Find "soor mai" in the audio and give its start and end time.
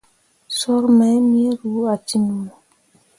0.57-1.17